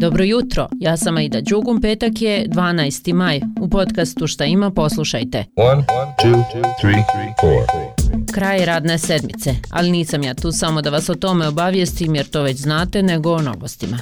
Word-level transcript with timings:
Dobro 0.00 0.24
jutro, 0.24 0.68
ja 0.80 0.96
sam 0.96 1.16
Aida 1.16 1.40
Đugum, 1.40 1.80
petak 1.80 2.22
je 2.22 2.46
12. 2.48 3.12
maj. 3.12 3.40
U 3.60 3.68
podcastu 3.68 4.26
Šta 4.26 4.44
ima, 4.44 4.70
poslušajte. 4.70 5.44
1, 5.56 5.82
2, 6.24 6.44
3, 6.82 7.02
4. 7.42 7.89
Kraj 8.32 8.64
radne 8.64 8.98
sedmice, 8.98 9.54
ali 9.70 9.90
nisam 9.90 10.22
ja 10.22 10.34
tu 10.34 10.52
samo 10.52 10.82
da 10.82 10.90
vas 10.90 11.08
o 11.08 11.14
tome 11.14 11.48
obavijestim 11.48 12.14
jer 12.14 12.26
to 12.26 12.42
već 12.42 12.56
znate, 12.56 13.02
nego 13.02 13.32
o 13.32 13.42
novostima. 13.42 13.98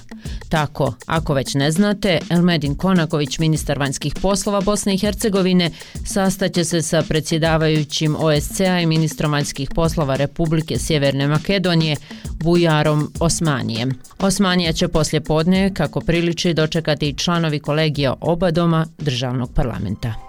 Tako, 0.49 0.95
ako 1.07 1.35
već 1.35 1.55
ne 1.55 1.71
znate, 1.71 2.19
Elmedin 2.31 2.75
Konaković, 2.75 3.39
ministar 3.39 3.79
vanjskih 3.79 4.15
poslova 4.23 4.61
Bosne 4.61 4.95
i 4.95 4.99
Hercegovine, 4.99 5.71
sastaće 6.05 6.65
se 6.65 6.83
sa 6.83 7.03
predsjedavajućim 7.09 8.17
OSCA 8.19 8.81
i 8.81 8.87
ministrom 8.87 9.33
vanjskih 9.33 9.71
poslova 9.75 10.17
Republike 10.17 10.79
Sjeverne 10.79 11.27
Makedonije, 11.27 11.97
Bujarom 12.31 13.13
Osmanijem. 13.21 13.91
Osmanija 14.19 14.73
će 14.73 14.89
poslje 14.89 15.21
podne, 15.21 15.75
kako 15.75 16.01
priliči, 16.01 16.55
dočekati 16.55 17.15
članovi 17.19 17.61
kolegija 17.61 18.15
oba 18.21 18.51
doma 18.51 18.87
državnog 18.99 19.53
parlamenta. 19.55 20.28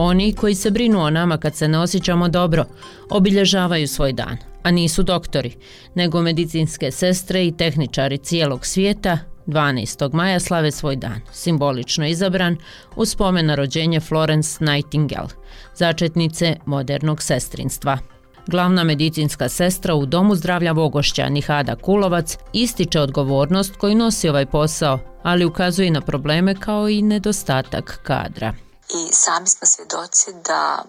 Oni 0.00 0.32
koji 0.32 0.54
se 0.54 0.70
brinu 0.70 1.00
o 1.00 1.10
nama 1.10 1.36
kad 1.36 1.54
se 1.54 1.68
ne 1.68 1.78
osjećamo 1.78 2.28
dobro, 2.28 2.64
obilježavaju 3.10 3.88
svoj 3.88 4.12
dan, 4.12 4.36
a 4.62 4.70
nisu 4.70 5.02
doktori, 5.02 5.56
nego 5.94 6.22
medicinske 6.22 6.90
sestre 6.90 7.46
i 7.46 7.56
tehničari 7.56 8.18
cijelog 8.18 8.66
svijeta 8.66 9.18
12. 9.46 10.14
maja 10.14 10.40
slave 10.40 10.70
svoj 10.70 10.96
dan, 10.96 11.20
simbolično 11.32 12.06
izabran 12.06 12.56
u 12.96 13.04
spomen 13.04 13.46
na 13.46 13.54
rođenje 13.54 14.00
Florence 14.00 14.64
Nightingale, 14.64 15.28
začetnice 15.74 16.56
modernog 16.66 17.22
sestrinstva. 17.22 17.98
Glavna 18.46 18.84
medicinska 18.84 19.48
sestra 19.48 19.94
u 19.94 20.06
Domu 20.06 20.34
zdravlja 20.34 20.72
Vogošća 20.72 21.28
Nihada 21.28 21.76
Kulovac 21.76 22.36
ističe 22.52 23.00
odgovornost 23.00 23.76
koju 23.76 23.94
nosi 23.94 24.28
ovaj 24.28 24.46
posao, 24.46 24.98
ali 25.22 25.44
ukazuje 25.44 25.90
na 25.90 26.00
probleme 26.00 26.54
kao 26.54 26.88
i 26.88 27.02
nedostatak 27.02 28.00
kadra. 28.02 28.67
I 28.88 29.12
sami 29.12 29.46
smo 29.48 29.66
svjedoci 29.66 30.32
da 30.32 30.84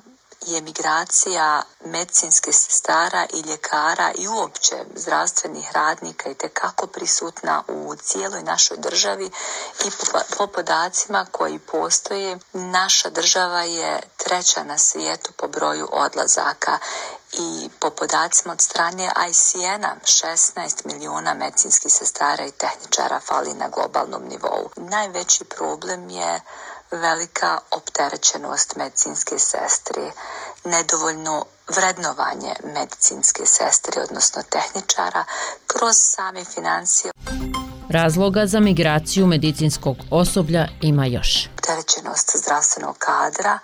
je 0.45 0.61
migracija 0.61 1.61
medicinske 1.86 2.53
sestara 2.53 3.25
i 3.33 3.42
ljekara 3.42 4.11
i 4.16 4.28
uopće 4.28 4.75
zdravstvenih 4.95 5.72
radnika 5.72 6.30
i 6.30 6.33
tekako 6.36 6.88
prisutna 6.88 7.64
u 7.67 7.95
cijeloj 7.95 8.44
našoj 8.44 8.77
državi 8.77 9.31
i 9.86 9.92
po 10.38 10.47
podacima 10.47 11.25
koji 11.31 11.59
postoje 11.59 12.38
naša 12.53 13.09
država 13.09 13.61
je 13.61 14.02
treća 14.17 14.64
na 14.64 14.77
svijetu 14.77 15.31
po 15.38 15.47
broju 15.47 15.88
odlazaka 15.92 16.77
i 17.33 17.70
po 17.80 17.89
podacima 17.89 18.53
od 18.53 18.61
strane 18.61 19.11
ICN-a 19.30 19.95
16 20.03 20.86
milijuna 20.86 21.33
medicinskih 21.33 21.94
sestara 21.94 22.45
i 22.45 22.52
tehničara 22.52 23.20
fali 23.20 23.53
na 23.53 23.70
globalnom 23.70 24.23
nivou. 24.23 24.70
Najveći 24.75 25.44
problem 25.44 26.09
je 26.09 26.42
velika 26.92 27.58
opterećenost 27.72 28.76
medicinske 28.76 29.40
sestre, 29.40 30.12
nedovoljno 30.66 31.45
vrednovanje 31.76 32.54
medicinske 32.64 33.45
sestre, 33.45 34.02
odnosno 34.02 34.42
tehničara, 34.50 35.26
kroz 35.67 35.95
same 35.98 36.45
financije. 36.45 37.12
Razloga 37.90 38.45
za 38.45 38.60
migraciju 38.60 39.28
medicinskog 39.28 39.98
osoblja 40.12 40.67
ima 40.82 41.06
još. 41.06 41.50
Opterećenost 41.58 42.38
zdravstvenog 42.38 42.98
kadra, 42.98 43.60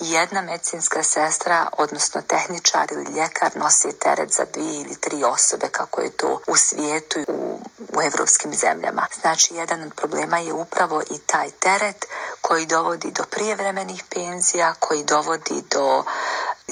jedna 0.00 0.42
medicinska 0.42 1.02
sestra, 1.02 1.66
odnosno 1.78 2.22
tehničar 2.22 2.86
ili 2.92 3.16
ljekar 3.16 3.50
nosi 3.56 3.98
teret 3.98 4.32
za 4.32 4.44
dvije 4.54 4.80
ili 4.80 4.96
tri 5.00 5.24
osobe 5.24 5.68
kako 5.72 6.00
je 6.00 6.10
to 6.10 6.40
u 6.46 6.56
svijetu 6.56 7.18
u, 7.28 7.60
u 7.96 8.02
evropskim 8.02 8.54
zemljama. 8.54 9.06
Znači, 9.20 9.54
jedan 9.54 9.82
od 9.82 9.94
problema 9.94 10.38
je 10.38 10.52
upravo 10.52 11.02
i 11.02 11.18
taj 11.26 11.50
teret 11.50 12.06
koji 12.50 12.66
dovodi 12.66 13.10
do 13.10 13.24
prijevremenih 13.30 14.04
penzija, 14.10 14.74
koji 14.74 15.04
dovodi 15.04 15.62
do 15.70 16.04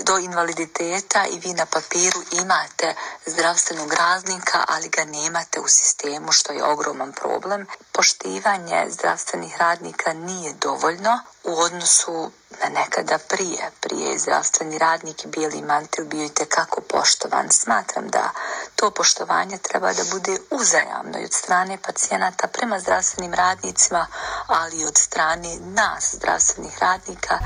do 0.04 0.18
invaliditeta 0.18 1.26
i 1.26 1.38
vi 1.38 1.52
na 1.52 1.66
papiru 1.66 2.20
imate 2.32 2.94
zdravstvenog 3.26 3.92
raznika, 3.92 4.64
ali 4.68 4.88
ga 4.88 5.04
nemate 5.04 5.60
u 5.60 5.68
sistemu, 5.68 6.32
što 6.32 6.52
je 6.52 6.64
ogroman 6.64 7.12
problem. 7.12 7.66
Poštivanje 7.92 8.86
zdravstvenih 8.90 9.56
radnika 9.58 10.12
nije 10.12 10.52
dovoljno 10.52 11.20
u 11.44 11.60
odnosu 11.60 12.30
nekada 12.68 13.18
prije. 13.28 13.70
Prije 13.80 14.10
je 14.10 14.18
zdravstveni 14.18 14.78
radnik 14.78 15.24
i 15.24 15.28
bijeli 15.28 15.62
mantil 15.62 16.04
bio 16.04 16.24
i 16.24 16.34
tekako 16.34 16.80
poštovan. 16.80 17.46
Smatram 17.50 18.08
da 18.08 18.30
to 18.76 18.90
poštovanje 18.90 19.58
treba 19.58 19.92
da 19.92 20.02
bude 20.12 20.34
uzajamno 20.50 21.18
i 21.18 21.24
od 21.24 21.32
strane 21.32 21.78
pacijenata 21.86 22.46
prema 22.46 22.80
zdravstvenim 22.80 23.34
radnicima, 23.34 24.06
ali 24.46 24.80
i 24.80 24.84
od 24.84 24.96
strane 24.96 25.48
nas, 25.60 26.14
zdravstvenih 26.18 26.78
radnika. 26.80 27.38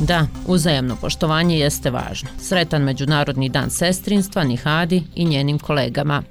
Da, 0.00 0.26
uzajamno 0.46 0.96
poštovanje 1.00 1.58
jeste 1.58 1.90
važno. 1.90 2.28
Sretan 2.48 2.82
Međunarodni 2.82 3.48
dan 3.48 3.70
sestrinstva 3.70 4.44
Nihadi 4.44 5.02
i 5.14 5.24
njenim 5.24 5.58
kolegama. 5.58 6.22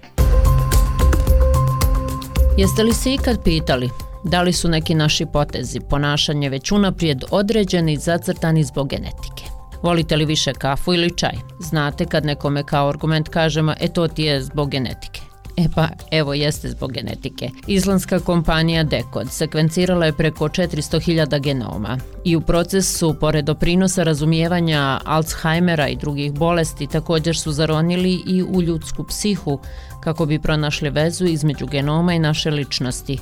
Jeste 2.58 2.84
li 2.84 2.94
se 2.94 3.14
ikad 3.14 3.44
pitali 3.44 3.90
da 4.24 4.42
li 4.42 4.54
su 4.54 4.70
neki 4.70 4.96
naši 4.96 5.26
potezi, 5.26 5.80
ponašanje 5.80 6.50
već 6.50 6.72
unaprijed 6.72 7.24
određeni 7.32 7.94
i 7.94 7.98
zacrtani 7.98 8.64
zbog 8.64 8.90
genetike? 8.90 9.44
Volite 9.84 10.16
li 10.16 10.26
više 10.26 10.54
kafu 10.54 10.94
ili 10.94 11.18
čaj? 11.18 11.36
Znate 11.60 12.06
kad 12.06 12.26
nekome 12.26 12.64
kao 12.64 12.90
argument 12.90 13.30
kažemo, 13.30 13.74
e 13.80 13.88
to 13.88 14.08
ti 14.08 14.24
je 14.24 14.42
zbog 14.42 14.70
genetike. 14.70 15.22
E 15.58 15.68
pa, 15.76 15.90
evo 16.12 16.34
jeste 16.34 16.70
zbog 16.70 16.92
genetike. 16.92 17.50
Islandska 17.68 18.20
kompanija 18.20 18.84
Decode 18.84 19.30
sekvencirala 19.30 20.06
je 20.06 20.14
preko 20.14 20.48
400.000 20.48 21.40
genoma 21.42 21.98
i 22.24 22.36
u 22.36 22.42
procesu, 22.42 23.16
pored 23.20 23.46
doprinosa 23.46 24.04
razumijevanja 24.04 25.00
Alzheimera 25.06 25.88
i 25.88 25.96
drugih 25.96 26.34
bolesti, 26.34 26.88
također 26.88 27.38
su 27.38 27.52
zaronili 27.52 28.22
i 28.28 28.44
u 28.44 28.62
ljudsku 28.62 29.04
psihu 29.04 29.60
kako 30.04 30.26
bi 30.26 30.40
pronašli 30.40 30.90
vezu 30.90 31.26
između 31.26 31.68
genoma 31.68 32.14
i 32.14 32.20
naše 32.20 32.52
ličnosti, 32.52 33.18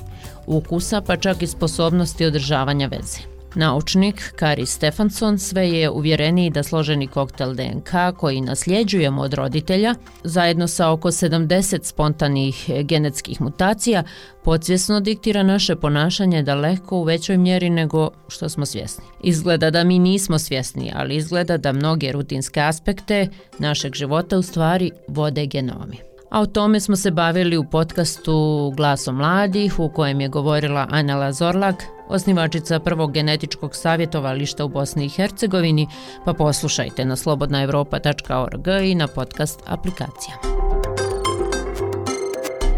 ukusa 0.46 1.00
pa 1.00 1.16
čak 1.16 1.42
i 1.42 1.46
sposobnosti 1.46 2.24
održavanja 2.24 2.86
veze. 2.86 3.31
Naučnik 3.54 4.32
Kari 4.36 4.66
Stefanson 4.66 5.38
sve 5.38 5.68
je 5.70 5.90
uvjereniji 5.90 6.50
da 6.50 6.62
složeni 6.62 7.06
koktel 7.06 7.54
DNK 7.54 7.90
koji 8.16 8.40
nasljeđujemo 8.40 9.22
od 9.22 9.34
roditelja, 9.34 9.94
zajedno 10.24 10.68
sa 10.68 10.90
oko 10.90 11.08
70 11.08 11.84
spontanih 11.84 12.70
genetskih 12.82 13.40
mutacija, 13.40 14.02
podsvjesno 14.44 15.00
diktira 15.00 15.42
naše 15.42 15.76
ponašanje 15.76 16.42
daleko 16.42 16.96
u 16.96 17.02
većoj 17.02 17.36
mjeri 17.36 17.70
nego 17.70 18.10
što 18.28 18.48
smo 18.48 18.66
svjesni. 18.66 19.04
Izgleda 19.22 19.70
da 19.70 19.84
mi 19.84 19.98
nismo 19.98 20.38
svjesni, 20.38 20.92
ali 20.94 21.16
izgleda 21.16 21.56
da 21.56 21.72
mnoge 21.72 22.12
rutinske 22.12 22.60
aspekte 22.60 23.28
našeg 23.58 23.94
života 23.94 24.38
u 24.38 24.42
stvari 24.42 24.90
vode 25.08 25.46
genomi. 25.46 25.96
A 26.30 26.40
o 26.40 26.46
tome 26.46 26.80
smo 26.80 26.96
se 26.96 27.10
bavili 27.10 27.56
u 27.56 27.64
podcastu 27.64 28.72
Glaso 28.76 29.12
mladih 29.12 29.78
u 29.78 29.88
kojem 29.88 30.20
je 30.20 30.28
govorila 30.28 30.86
Anela 30.90 31.32
Zorlak, 31.32 31.84
osnivačica 32.12 32.78
prvog 32.78 33.12
genetičkog 33.12 33.76
savjetovališta 33.76 34.64
u 34.64 34.68
Bosni 34.68 35.04
i 35.04 35.08
Hercegovini, 35.08 35.88
pa 36.24 36.32
poslušajte 36.32 37.04
na 37.04 37.16
slobodnaevropa.org 37.16 38.66
i 38.84 38.94
na 38.94 39.06
podcast 39.06 39.60
aplikacijama. 39.66 40.42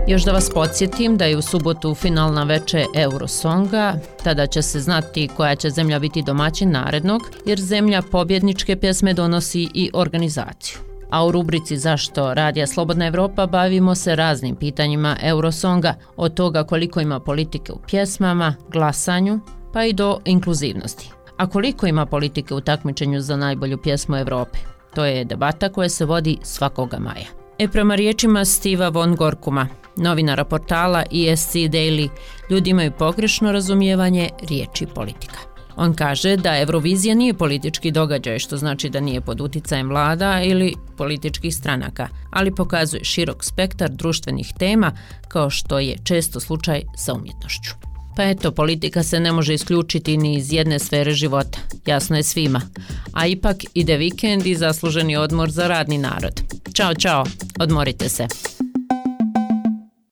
Još 0.09 0.25
da 0.25 0.33
vas 0.33 0.51
podsjetim 0.55 1.17
da 1.17 1.25
je 1.25 1.37
u 1.37 1.43
subotu 1.43 1.95
finalna 1.95 2.45
veče 2.45 2.85
Eurosonga, 2.95 3.95
tada 4.25 4.47
će 4.47 4.63
se 4.63 4.81
znati 4.81 5.29
koja 5.37 5.57
će 5.57 5.71
zemlja 5.71 5.99
biti 5.99 6.23
domaćin 6.23 6.71
narednog, 6.71 7.23
jer 7.47 7.61
zemlja 7.61 8.03
pobjedničke 8.11 8.77
pjesme 8.77 9.13
donosi 9.13 9.69
i 9.75 9.91
organizaciju 9.95 10.94
a 11.15 11.25
u 11.25 11.31
rubrici 11.31 11.77
Zašto 11.77 12.35
radija 12.35 12.67
Slobodna 12.67 13.07
Evropa 13.07 13.47
bavimo 13.47 13.95
se 13.95 14.17
raznim 14.17 14.57
pitanjima 14.57 15.17
Eurosonga, 15.23 15.95
od 16.17 16.35
toga 16.35 16.65
koliko 16.65 17.01
ima 17.01 17.21
politike 17.21 17.73
u 17.73 17.79
pjesmama, 17.87 18.55
glasanju, 18.73 19.41
pa 19.73 19.85
i 19.85 19.93
do 19.93 20.19
inkluzivnosti. 20.25 21.11
A 21.37 21.47
koliko 21.47 21.87
ima 21.87 22.07
politike 22.07 22.55
u 22.55 22.61
takmičenju 22.61 23.21
za 23.21 23.37
najbolju 23.37 23.79
pjesmu 23.79 24.17
Evrope? 24.17 24.59
To 24.95 25.05
je 25.05 25.25
debata 25.25 25.69
koja 25.69 25.89
se 25.89 26.05
vodi 26.05 26.39
svakoga 26.43 26.99
maja. 26.99 27.27
E 27.59 27.69
prema 27.69 27.95
riječima 27.95 28.45
Stiva 28.45 28.89
von 28.89 29.17
Gorkuma, 29.17 29.69
novinara 29.97 30.45
portala 30.45 31.03
ESC 31.03 31.55
Daily, 31.55 32.09
ljudi 32.51 32.71
imaju 32.71 32.93
pogrešno 32.99 33.53
razumijevanje 33.53 34.29
riječi 34.49 34.87
politika. 34.87 35.54
On 35.77 35.95
kaže 35.95 36.37
da 36.37 36.59
Eurovizija 36.59 37.15
nije 37.15 37.35
politički 37.35 37.91
događaj, 37.91 38.39
što 38.39 38.57
znači 38.57 38.91
da 38.91 39.01
nije 39.01 39.21
pod 39.21 39.41
uticajem 39.41 39.89
vlada 39.89 40.43
ili 40.43 40.75
političkih 40.97 41.55
stranaka, 41.55 42.09
ali 42.31 42.55
pokazuje 42.55 43.05
širok 43.05 43.45
spektar 43.45 43.91
društvenih 43.91 44.53
tema 44.59 44.93
kao 45.29 45.51
što 45.51 45.79
je 45.79 45.97
često 46.05 46.41
slučaj 46.41 46.83
sa 46.97 47.15
umjetnošću. 47.15 47.71
Pa 48.17 48.25
eto, 48.25 48.53
politika 48.53 49.03
se 49.03 49.21
ne 49.21 49.33
može 49.33 49.55
isključiti 49.55 50.17
ni 50.17 50.37
iz 50.37 50.53
jedne 50.53 50.79
sfere 50.79 51.13
života, 51.13 51.59
jasno 51.87 52.17
je 52.17 52.23
svima. 52.23 52.61
A 53.13 53.27
ipak 53.27 53.57
ide 53.75 53.97
vikend 53.97 54.47
i 54.47 54.55
zasluženi 54.55 55.17
odmor 55.17 55.51
za 55.51 55.69
radni 55.69 55.99
narod. 55.99 56.41
Ćao, 56.75 56.95
čao, 56.95 57.25
odmorite 57.61 58.09
se. 58.09 58.27